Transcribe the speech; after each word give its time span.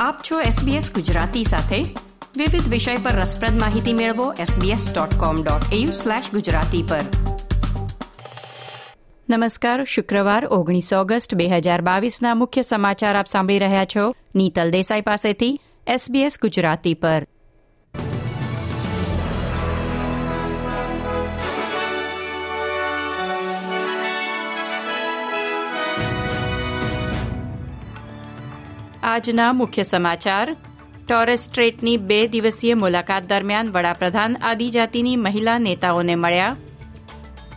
આપ 0.00 0.16
છો 0.30 0.40
SBS 0.40 0.94
ગુજરાતી 0.94 1.44
સાથે. 1.44 1.84
વિવિધ 2.36 2.68
વિષય 2.68 2.96
પર 2.96 3.10
રસપ્રદ 3.10 3.60
માહિતી 3.60 3.92
મેળવો 3.92 4.32
sbs.com.au/gujarati 4.32 6.88
પર. 6.88 7.00
નમસ્કાર, 9.30 9.84
શુક્રવાર, 9.84 10.46
ઓગણીસ 10.46 10.92
ઓગસ્ટ, 10.92 11.34
બે 11.34 11.46
હજાર 11.46 11.80
બાવીસના 11.80 12.34
મુખ્ય 12.34 12.62
સમાચાર 12.62 13.16
આપ 13.16 13.28
સાંભળી 13.28 13.58
રહ્યા 13.58 13.84
છો. 13.84 14.14
નીતલ 14.34 14.70
દેસાઈ 14.70 15.00
પાસેથી 15.00 15.60
SBS 15.94 16.32
ગુજરાતી 16.42 16.94
પર. 16.94 17.26
આજના 29.08 29.52
મુખ્ય 29.52 29.82
સમાચાર. 29.82 30.56
ટોરેસ 31.08 31.40
સ્ટ્રેટની 31.40 31.96
બે 31.96 32.28
દિવસીય 32.28 32.74
મુલાકાત 32.74 33.28
દરમિયાન 33.28 33.68
વડાપ્રધાન 33.68 34.36
આદિજાતિની 34.36 35.16
મહિલા 35.16 35.58
નેતાઓને 35.58 36.14
મળ્યા. 36.14 36.56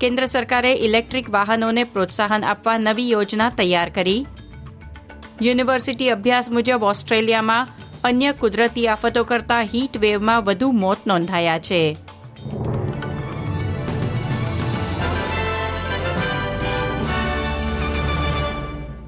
કેન્દ્ર 0.01 0.25
સરકારે 0.25 0.73
ઇલેક્ટ્રિક 0.73 1.29
વાહનોને 1.29 1.83
પ્રોત્સાહન 1.83 2.43
આપવા 2.43 2.77
નવી 2.77 3.09
યોજના 3.09 3.49
તૈયાર 3.49 3.89
કરી. 3.89 4.25
યુનિવર્સિટી 5.41 6.09
અભ્યાસ 6.09 6.51
મુજબ 6.51 6.83
ઓસ્ટ્રેલિયામાં 6.83 7.67
અન્ય 8.03 8.31
કુદરતી 8.31 8.87
આફતો 8.87 9.23
કરતા 9.23 9.61
હીટ 9.61 9.97
વેવમાં 9.97 10.43
વધુ 10.43 10.71
મોત 10.71 10.97
નોંધાયા 11.07 11.59
છે. 11.59 11.97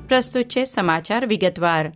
પ્રસ્તુત 0.07 0.45
છે 0.45 0.65
સમાચાર 0.65 1.27
વિગતવાર. 1.27 1.93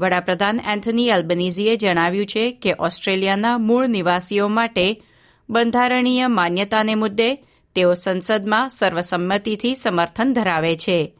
વડાપ્રધાન 0.00 0.60
એન્થની 0.66 1.08
એલ્બનીઝીએ 1.08 1.76
જણાવ્યું 1.76 2.26
છે 2.26 2.52
કે 2.52 2.74
ઓસ્ટ્રેલિયાના 2.78 3.58
મૂળ 3.58 3.86
નિવાસીઓ 3.86 4.48
માટે 4.48 5.02
બંધારણીય 5.50 6.26
માન્યતાને 6.26 6.94
મુદ્દે 6.94 7.34
તેઓ 7.74 7.94
સંસદમાં 7.94 8.68
સર્વસંમતિથી 8.68 9.74
સમર્થન 9.74 10.32
ધરાવે 10.32 10.76
છે. 10.76 11.14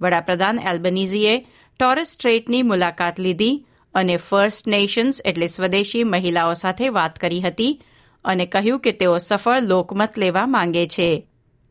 વડાપ્રધાન 0.00 0.58
એલ્બનીઝીએ 0.58 1.46
ટોરસ 1.78 2.08
સ્ટ્રેટની 2.08 2.62
મુલાકાત 2.62 3.20
લીધી 3.20 3.66
અને 3.94 4.16
ફર્સ્ટ 4.16 4.66
નેશન્સ 4.66 5.22
એટલે 5.24 5.46
સ્વદેશી 5.46 6.04
મહિલાઓ 6.04 6.52
સાથે 6.52 6.88
વાત 6.88 7.18
કરી 7.18 7.40
હતી 7.40 7.82
અને 8.24 8.46
કહ્યું 8.46 8.80
કે 8.80 8.92
તેઓ 8.92 9.18
સફળ 9.18 9.62
લોકમત 9.62 10.18
લેવા 10.18 10.46
માંગે 10.46 10.86
છે. 10.86 11.28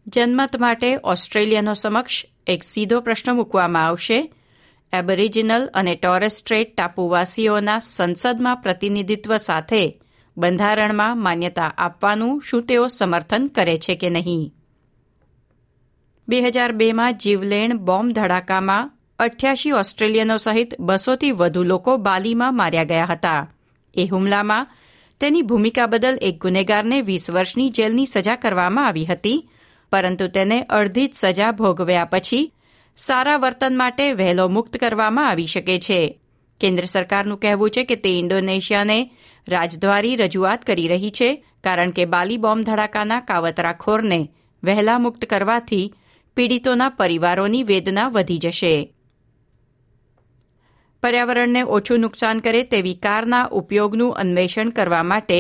જનમત 0.08 0.58
માટે 0.58 0.98
ઓસ્ટ્રેલિયનો 1.04 1.74
સમક્ષ 1.74 2.26
એક 2.48 2.64
સીધો 2.64 3.02
પ્રશ્ન 3.02 3.34
મૂકવામાં 3.34 3.86
આવશે 3.86 4.34
એબરિજિનલ 4.94 5.70
અને 5.74 5.96
ટોરેસ્ટ્રેટ 5.96 6.76
ટાપુવાસીઓના 6.76 7.80
સંસદમાં 7.80 8.58
પ્રતિનિધિત્વ 8.58 9.38
સાથે 9.38 10.02
બંધારણમાં 10.38 11.22
માન્યતા 11.22 11.74
આપવાનું 11.78 12.42
શું 12.42 12.64
તેઓ 12.64 12.88
સમર્થન 12.88 13.48
કરે 13.48 13.78
છે 13.78 13.96
કે 13.96 14.10
નહીં? 14.10 14.54
બે 16.28 16.42
હજાર 16.42 16.72
બેમાં 16.72 17.14
જીવલેણ 17.14 17.78
બોમ્બ 17.78 18.12
ધડાકામાં 18.12 18.92
અઠ્યાસી 19.20 19.72
ઓસ્ટ્રેલિયનો 19.72 20.38
સહિત 20.38 20.80
બસોથી 20.80 21.32
વધુ 21.32 21.64
લોકો 21.64 21.98
બાલીમાં 21.98 22.58
માર્યા 22.58 22.84
ગયા 22.84 23.06
હતા. 23.06 23.54
એ 23.96 24.06
હુમલામાં 24.06 24.68
તેની 25.20 25.42
ભૂમિકા 25.42 25.86
બદલ 25.86 26.18
એક 26.22 26.42
ગુનેગારને 26.42 27.02
વીસ 27.02 27.32
વર્ષની 27.32 27.70
જેલની 27.70 28.06
સજા 28.06 28.36
કરવામાં 28.36 28.88
આવી 28.88 29.06
હતી, 29.06 29.50
પરંતુ 29.92 30.28
તેને 30.28 30.64
અડધી 30.64 31.08
જ 31.08 31.14
સજા 31.14 31.52
ભોગવ્યા 31.52 32.06
પછી 32.06 32.54
સારા 32.98 33.38
વર્તન 33.38 33.78
માટે 33.78 34.14
વહેલો 34.14 34.44
મુક્ત 34.48 34.78
કરવામાં 34.78 35.30
આવી 35.30 35.48
શકે 35.48 35.78
છે. 35.80 36.00
કેન્દ્ર 36.62 36.86
સરકારનું 36.86 37.40
કહેવું 37.40 37.70
છે 37.70 37.84
કે 37.84 37.96
તે 37.96 38.10
ઇન્ડોનેશિયાને 38.10 38.98
રાજદ્વારી 39.48 40.16
રજૂઆત 40.16 40.66
કરી 40.66 40.88
રહી 40.88 41.12
છે, 41.12 41.30
કારણ 41.64 41.92
કે 41.92 42.06
બાલી 42.06 42.38
બોમ્બ 42.38 42.66
ધડાકાના 42.66 43.22
કાવતરાખોરને 43.22 44.20
વહેલા 44.64 45.00
મુક્ત 45.00 45.26
કરવાથી 45.26 45.92
પીડિતોના 46.38 46.90
પરિવારોની 46.90 47.64
વેદના 47.64 48.10
વધી 48.10 48.40
જશે. 48.40 48.74
પર્યાવરણને 51.04 51.64
ઓછું 51.68 52.00
નુકસાન 52.00 52.40
કરે 52.40 52.64
તેવી 52.64 52.96
કારના 52.96 53.48
ઉપયોગનું 53.52 54.14
અન્વેષણ 54.16 54.70
કરવા 54.70 55.04
માટે 55.04 55.40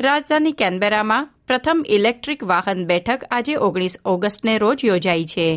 રાજધાની 0.00 0.52
કેનબેરામાં 0.52 1.28
પ્રથમ 1.46 1.82
ઇલેક્ટ્રિક 1.88 2.46
વાહન 2.46 2.86
બેઠક 2.86 3.26
આજે 3.30 3.58
ઓગણીસ 3.58 3.98
ઓગસ્ટને 4.04 4.54
રોજ 4.58 4.84
યોજાઈ 4.84 5.26
છે. 5.26 5.48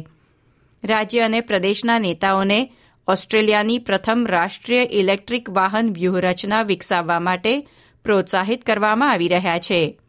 રાજ્ય 0.83 1.19
અને 1.19 1.41
પ્રદેશના 1.41 1.99
નેતાઓને 1.99 2.73
ઓસ્ટ્રેલિયાની 3.07 3.77
પ્રથમ 3.77 4.25
રાષ્ટ્રીય 4.29 4.87
ઇલેક્ટ્રિક 4.91 5.49
વાહન 5.49 5.93
વ્યૂહરચના 5.93 6.63
વિકસાવવા 6.63 7.19
માટે 7.19 7.67
પ્રોત્સાહિત 8.03 8.65
કરવામાં 8.65 9.11
આવી 9.11 9.27
રહ્યા 9.27 9.59
છે. 9.59 9.99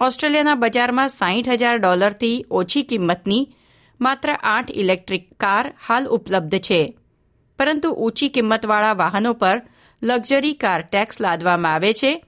ઓસ્ટ્રેલિયાના 0.00 0.54
બજારમાં 0.54 1.08
સાઠ 1.08 1.48
હજાર 1.48 1.76
ડોલરથી 1.76 2.44
ઓછી 2.50 2.82
કિંમતની 2.82 3.48
માત્ર 4.00 4.32
આઠ 4.32 4.70
ઇલેક્ટ્રિક 4.70 5.34
કાર 5.40 5.74
હાલ 5.88 6.06
ઉપલબ્ધ 6.06 6.58
છે. 6.58 6.98
પરંતુ 7.58 7.90
ઊંચી 7.90 8.28
કિંમતવાળા 8.28 8.92
વાહનો 8.92 9.32
પર 9.32 9.62
લક્ઝરી 10.02 10.54
કાર 10.54 10.80
ટેક્સ 10.80 11.20
લાદવામાં 11.20 11.74
આવે 11.74 11.92
છે. 11.92 12.24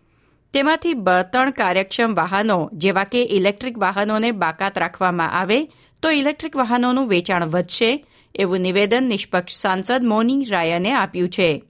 તેમાંથી 0.55 0.95
બળતણ 0.95 1.51
કાર્યક્ષમ 1.51 2.15
વાહનો 2.15 2.71
જેવા 2.73 3.05
કે 3.05 3.23
ઇલેક્ટ્રિક 3.31 3.79
વાહનોને 3.79 4.33
બાકાત 4.33 4.79
રાખવામાં 4.79 5.33
આવે 5.33 5.65
તો 6.03 6.11
ઇલેક્ટ્રિક 6.11 6.57
વાહનોનું 6.57 7.09
વેચાણ 7.09 7.45
વધશે 7.45 8.07
એવું 8.35 8.61
નિવેદન 8.61 9.05
નિષ્પક્ષ 9.05 9.55
સાંસદ 9.55 10.05
મોની 10.05 10.45
રાયને 10.45 10.93
આપ્યું 10.93 11.29
છે. 11.29 11.65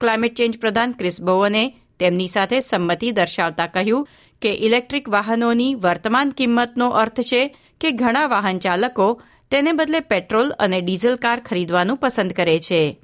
ક્લાઇમેટ 0.00 0.34
ચેન્જ 0.34 0.58
પ્રધાન 0.58 0.92
ક્રિસ 0.92 1.22
બોવને 1.22 1.74
તેમની 1.98 2.28
સાથે 2.28 2.60
સંમતિ 2.60 3.10
દર્શાવતા 3.10 3.66
કહ્યું 3.66 4.08
કે 4.42 4.50
ઇલેક્ટ્રિક 4.54 5.08
વાહનોની 5.08 5.74
વર્તમાન 5.74 6.30
કિંમતનો 6.30 6.88
અર્થ 6.88 7.20
છે 7.20 7.56
કે 7.80 7.90
ઘણા 7.90 8.26
વાહન 8.26 8.58
ચાલકો 8.58 9.22
તેને 9.50 9.72
બદલે 9.72 10.00
પેટ્રોલ 10.00 10.50
અને 10.58 10.80
ડીઝલ 10.80 11.16
કાર 11.16 11.40
ખરીદવાનું 11.40 11.96
પસંદ 11.96 12.32
કરે 12.32 12.58
છે. 12.58 13.00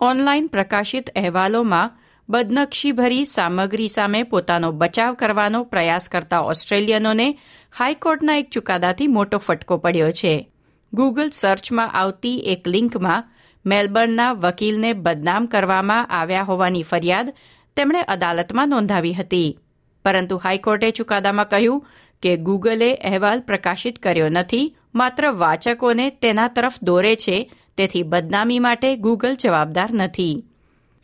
ઓનલાઇન 0.00 0.46
પ્રકાશિત 0.46 1.10
અહેવાલોમાં 1.16 2.07
બદનક્ષીભરી 2.28 3.24
સામગ્રી 3.24 3.88
સામે 3.88 4.22
પોતાનો 4.22 4.72
બચાવ 4.72 5.14
કરવાનો 5.14 5.64
પ્રયાસ 5.64 6.08
કરતા 6.08 6.40
ઓસ્ટ્રેલિયનોને 6.40 7.38
હાઈકોર્ટના 7.78 8.36
એક 8.36 8.50
ચુકાદાથી 8.50 9.06
મોટો 9.06 9.38
ફટકો 9.38 9.76
પડ્યો 9.76 10.12
છે. 10.12 10.50
ગૂગલ 10.92 11.30
સર્ચમાં 11.32 11.92
આવતી 11.92 12.38
એક 12.38 12.68
લિંકમાં 12.68 13.24
મેલબર્નના 13.66 14.32
વકીલને 14.32 14.92
બદનામ 14.92 15.46
કરવામાં 15.46 16.06
આવ્યા 16.06 16.42
હોવાની 16.42 16.82
ફરિયાદ 16.82 17.34
તેમણે 17.76 18.02
અદાલતમાં 18.02 18.68
નોંધાવી 18.68 19.14
હતી. 19.14 19.58
પરંતુ 20.04 20.36
હાઈકોર્ટે 20.36 20.90
ચુકાદામાં 20.90 21.48
કહ્યું 21.48 21.86
કે 22.22 22.36
ગૂગલે 22.36 22.94
અહેવાલ 22.94 23.40
પ્રકાશિત 23.40 23.98
કર્યો 23.98 24.28
નથી, 24.28 24.76
માત્ર 24.94 25.30
વાચકોને 25.30 26.10
તેના 26.10 26.48
તરફ 26.48 26.74
દોરે 26.82 27.16
છે, 27.16 27.50
તેથી 27.76 28.02
બદનામી 28.02 28.58
માટે 28.58 28.96
ગૂગલ 28.96 29.34
જવાબદાર 29.34 29.88
નથી. 29.92 30.44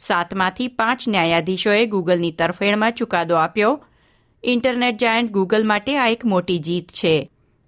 સાતમાંથી 0.06 0.72
પાંચ 0.78 1.06
ન્યાયાધીશોએ 1.09 1.82
ગૂગલની 1.92 2.37
તરફેણમાં 2.41 2.97
ચુકાદો 2.98 3.37
આપ્યો. 3.41 3.72
ઇન્ટરનેટ 4.44 5.00
જાયન્ટ 5.03 5.34
ગૂગલ 5.37 5.65
માટે 5.65 5.92
આ 5.97 6.09
એક 6.15 6.25
મોટી 6.32 6.60
જીત 6.66 6.88
છે. 6.98 7.15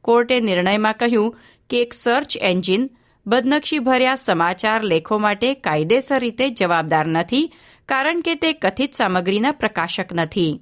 કોર્ટે 0.04 0.36
નિર્ણયમાં 0.40 0.98
કહ્યું 1.00 1.34
કે 1.70 1.76
એક 1.84 1.94
સર્ચ 1.94 2.36
એન્જિન 2.42 2.84
બદનક્ષીભર્યા 3.26 4.22
સમાચાર 4.24 4.80
લેખો 4.90 5.16
માટે 5.18 5.48
કાયદેસર 5.64 6.20
રીતે 6.20 6.46
જવાબદાર 6.58 7.06
નથી, 7.08 7.50
કારણ 7.88 8.20
કે 8.26 8.34
તે 8.42 8.50
કથિત 8.62 8.92
સામગ્રીના 8.94 9.58
પ્રકાશક 9.60 10.12
નથી. 10.14 10.52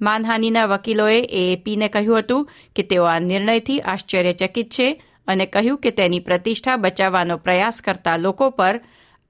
માનહાનીના 0.00 0.66
વકીલોએ 0.66 1.20
એએપીને 1.40 1.88
કહ્યું 1.88 2.18
હતું 2.18 2.48
કે 2.74 2.82
તેઓ 2.90 3.04
આ 3.06 3.20
નિર્ણયથી 3.20 3.84
આશ્ચર્યચકિત 3.84 4.68
છે 4.70 4.88
અને 5.26 5.46
કહ્યું 5.46 5.78
કે 5.78 5.90
તેની 5.90 6.26
પ્રતિષ્ઠા 6.26 6.76
બચાવવાનો 6.76 7.36
પ્રયાસ 7.36 7.78
કરતા 7.86 8.16
લોકો 8.16 8.50
પર 8.50 8.76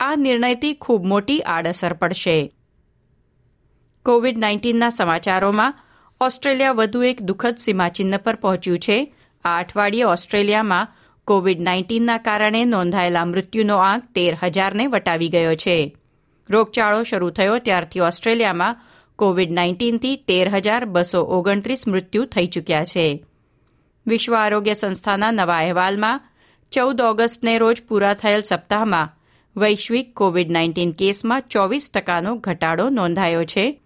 આ 0.01 0.17
નિર્ણયથી 0.17 0.75
ખૂબ 0.75 1.07
મોટી 1.07 1.41
આડઅસર 1.41 1.93
પડશે. 1.93 2.53
કોવિડ 4.05 4.39
નાઇન્ટીનના 4.39 4.89
સમાચારોમાં 4.89 5.75
ઓસ્ટ્રેલિયા 6.21 6.73
વધુ 6.73 7.03
એક 7.03 7.23
દુઃખદ 7.23 7.57
સીમાચિહ્ન 7.59 8.17
પર 8.17 8.35
પહોંચ્યું 8.35 8.79
છે. 8.79 9.15
આ 9.45 9.59
અઠવાડિયે 9.59 10.03
ઓસ્ટ્રેલિયામાં 10.03 10.89
કોવિડ 11.25 11.61
નાઇન્ટીનના 11.61 12.19
કારણે 12.19 12.65
નોંધાયેલા 12.65 13.25
મૃત્યુનો 13.25 13.77
આંક 13.77 14.05
તેર 14.15 14.37
હજારને 14.43 14.87
વટાવી 14.87 15.29
ગયો 15.29 15.55
છે. 15.55 15.97
રોગચાળો 16.51 17.03
શરૂ 17.03 17.31
થયો 17.31 17.59
ત્યારથી 17.59 18.01
ઓસ્ટ્રેલિયામાં 18.01 18.77
કોવિડ 19.17 19.51
નાઇન્ટીનથી 19.51 20.17
તેર 20.17 20.49
હજાર 20.49 20.85
બસો 20.85 21.23
ઓગણત્રીસ 21.23 21.89
મૃત્યુ 21.89 22.25
થઈ 22.25 22.47
ચૂક્યા 22.47 22.85
છે. 22.85 23.25
વિશ્વ 24.07 24.35
આરોગ્ય 24.35 24.75
સંસ્થાના 24.75 25.31
નવા 25.31 25.57
અહેવાલમાં 25.57 26.21
ચૌદ 26.73 27.01
ઓગસ્ટને 27.01 27.59
રોજ 27.59 27.83
પૂરા 27.89 28.15
થયેલ 28.15 28.43
સપ્તાહમાં 28.43 29.16
વૈશ્વિક 29.57 30.15
કોવિડ 30.15 30.51
નાઇન્ટીન 30.51 30.93
કેસમાં 30.93 31.41
ચોવીસ 31.41 31.91
ટકાનો 31.95 32.35
ઘટાડો 32.35 32.89
નોંધાયો 32.89 33.45
છે. 33.45 33.81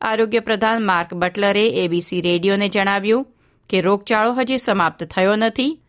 આરોગ્ય 0.00 0.40
પ્રધાન 0.40 0.84
માર્ક 0.84 1.14
બટલરે 1.14 1.68
એબીસી 1.68 2.20
રેડિયોને 2.20 2.68
જણાવ્યું 2.68 3.26
કે 3.68 3.80
રોગચાળો 3.80 4.32
હજી 4.32 4.58
સમાપ્ત 4.58 5.04
થયો 5.04 5.36
નથી. 5.36 5.82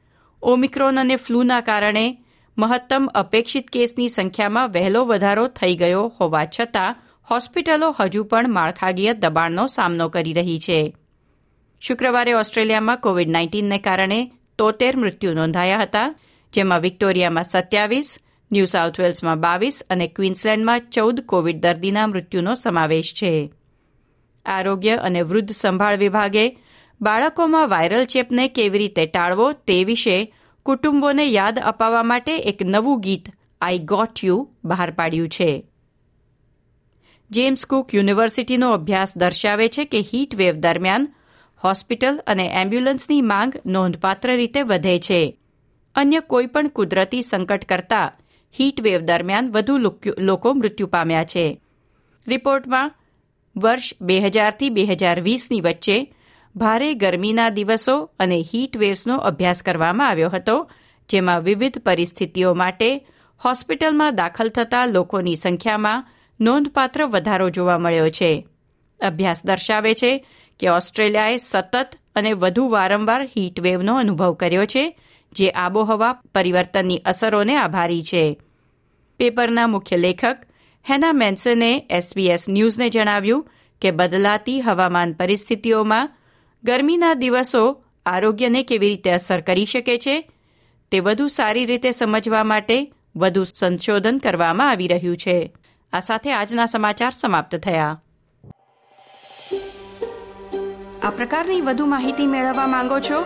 ઓમિક્રોન 0.43 0.99
અને 0.99 1.15
ફ્લૂના 1.15 1.61
કારણે 1.61 2.17
મહત્તમ 2.57 3.09
અપેક્ષિત 3.15 3.67
કેસની 3.67 4.09
સંખ્યામાં 4.09 4.71
વહેલો 4.71 5.05
વધારો 5.05 5.47
થઈ 5.47 5.75
ગયો 5.75 6.13
હોવા 6.21 6.45
છતાં 6.45 6.95
હોસ્પિટલો 7.31 7.95
હજુ 7.99 8.23
પણ 8.23 8.49
માળખાગીય 8.49 9.13
દબાણનો 9.13 9.67
સામનો 9.67 10.09
કરી 10.09 10.33
રહી 10.33 10.59
છે. 10.59 10.95
શુક્રવારે 11.81 12.33
ઓસ્ટ્રેલિયામાં 12.33 12.97
કોવિડ 12.97 13.29
નાઇન્ટીનને 13.29 13.77
કારણે 13.77 14.31
તોતેર 14.57 14.97
મૃત્યુ 14.97 15.33
નોંધાયા 15.33 15.81
હતા, 15.81 16.15
જેમાં 16.53 16.79
વિક્ટોરિયામાં 16.79 17.43
સત્યાવીસ 17.43 18.19
ન્યૂ 18.51 18.65
સાઉથ 18.65 18.99
વેલ્સમાં 18.99 19.39
બાવીસ 19.39 19.83
અને 19.89 20.07
ક્વીન્સલેન્ડમાં 20.07 20.79
ચૌદ 20.79 21.19
કોવિડ 21.21 21.61
દર્દીના 21.61 22.07
મૃત્યુનો 22.07 22.55
સમાવેશ 22.55 23.13
છે. 23.13 23.53
આરોગ્ય 24.45 24.95
અને 24.95 25.21
વૃદ્ધ 25.21 25.51
સંભાળ 25.51 25.97
વિભાગે 25.97 26.57
બાળકોમાં 27.01 27.69
વાયરલ 27.69 28.05
ચેપને 28.05 28.47
કેવી 28.47 28.77
રીતે 28.77 29.05
ટાળવો 29.05 29.51
તે 29.51 29.83
વિશે 29.83 30.33
કુટુંબોને 30.63 31.25
યાદ 31.25 31.59
અપાવવા 31.59 32.03
માટે 32.03 32.37
એક 32.37 32.63
નવું 32.63 33.01
ગીત 33.01 33.29
આઈ 33.61 33.79
ગોટ 33.79 34.23
યુ 34.23 34.49
બહાર 34.63 34.91
પાડ્યું 34.91 35.29
છે. 35.29 35.69
જેમ્સ 37.31 37.65
કુક 37.65 37.95
યુનિવર્સિટીનો 37.95 38.71
અભ્યાસ 38.71 39.17
દર્શાવે 39.17 39.67
છે 39.67 39.85
કે 39.85 39.99
હીટ 39.99 40.35
વેવ 40.35 40.55
દરમિયાન 40.55 41.07
હોસ્પિટલ 41.63 42.19
અને 42.27 42.45
એમ્બ્યુલન્સની 42.61 43.21
માંગ 43.21 43.53
નોંધપાત્ર 43.65 44.35
રીતે 44.35 44.61
વધે 44.61 44.99
છે. 44.99 45.39
અન્ય 45.95 46.19
કોઈપણ 46.19 46.67
કુદરતી 46.67 47.21
સંકટ 47.21 47.65
કરતાં 47.65 48.28
વેવ 48.81 48.99
દરમિયાન 48.99 49.51
વધુ 49.51 49.77
લોકો 50.19 50.53
મૃત્યુ 50.53 50.87
પામ્યા 50.87 51.23
છે. 51.23 51.61
રિપોર્ટમાં, 52.27 52.91
વર્ષ 53.57 53.93
બે 54.01 54.19
હજારથી 54.19 54.69
બે 54.69 54.83
હજાર 54.83 55.21
વીસની 55.21 55.61
વચ્ચે 55.61 56.13
ભારે 56.55 56.93
ગરમીના 56.93 57.49
દિવસો 57.49 58.11
અને 58.19 58.45
હીટ 58.53 58.77
વેવ્સનો 58.77 59.17
અભ્યાસ 59.17 59.63
કરવામાં 59.63 60.07
આવ્યો 60.07 60.29
હતો, 60.29 60.71
જેમાં 61.09 61.41
વિવિધ 61.41 61.77
પરિસ્થિતિઓ 61.77 62.53
માટે 62.53 63.07
હોસ્પિટલમાં 63.45 64.15
દાખલ 64.15 64.49
થતા 64.49 64.85
લોકોની 64.85 65.35
સંખ્યામાં 65.35 66.05
નોંધપાત્ર 66.41 67.05
વધારો 67.05 67.49
જોવા 67.49 67.79
મળ્યો 67.79 68.09
છે. 68.09 68.47
અભ્યાસ 69.01 69.45
દર્શાવે 69.45 69.93
છે 69.93 70.25
કે 70.59 70.67
ઓસ્ટ્રેલિયાએ 70.67 71.37
સતત 71.37 71.95
અને 72.15 72.33
વધુ 72.33 72.69
વારંવાર 72.69 73.21
હીટ 73.25 73.59
વેવનો 73.59 73.95
અનુભવ 73.95 74.33
કર્યો 74.33 74.65
છે 74.65 74.99
જે 75.31 75.49
આબોહવા 75.49 76.13
પરિવર્તનની 76.35 76.97
અસરોને 76.97 77.55
આભારી 77.57 78.03
છે. 78.03 78.41
પેપરના 79.17 79.67
મુખ્ય 79.67 79.97
લેખક 79.97 80.37
હેના 80.89 81.13
મેન્સને 81.13 81.87
એસબીએસ 81.89 82.49
ન્યૂઝને 82.49 82.89
જણાવ્યું 82.89 83.47
કે 83.81 83.91
બદલાતી 83.91 84.61
હવામાન 84.61 85.13
પરિસ્થિતિઓમાં 85.13 86.09
ગરમીના 86.63 87.13
દિવસો 87.13 87.83
આરોગ્યને 88.05 88.63
કેવી 88.63 88.89
રીતે 88.89 89.11
અસર 89.11 89.41
કરી 89.41 89.65
શકે 89.65 89.97
છે, 89.97 90.31
તે 90.91 90.99
વધુ 90.99 91.27
સારી 91.27 91.65
રીતે 91.65 91.91
સમજવા 91.91 92.43
માટે 92.43 92.93
વધુ 93.15 93.43
સંશોધન 93.43 94.17
કરવામાં 94.17 94.69
આવી 94.69 94.87
રહ્યું 94.87 95.17
છે. 95.17 95.53
આ 95.93 95.99
સાથે 95.99 96.33
આજના 96.33 96.65
સમાચાર 96.65 97.11
સમાપ્ત 97.11 97.55
થયા. 97.55 98.01
આ 101.03 101.09
પ્રકારની 101.09 101.61
વધુ 101.61 101.85
માહિતી 101.85 102.27
મેળવવા 102.27 102.67
માંગો 102.67 102.99
છો 102.99 103.25